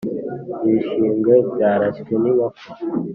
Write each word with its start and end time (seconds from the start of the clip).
Ibishingwe 0.65 1.33
byarashywe 1.53 2.13
n’inkoko 2.21 2.61